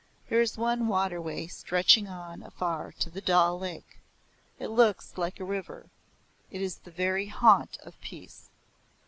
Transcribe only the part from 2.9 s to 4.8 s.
to the Dal Lake. It